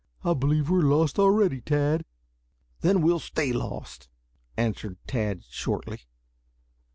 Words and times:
"I 0.23 0.33
believe 0.33 0.67
we 0.71 0.79
are 0.79 0.81
lost 0.81 1.19
already, 1.19 1.61
Tad." 1.61 2.05
"Then 2.79 3.03
we'll 3.03 3.19
stay 3.19 3.53
lost," 3.53 4.09
answered 4.57 4.97
Tad 5.05 5.43
shortly. 5.47 6.07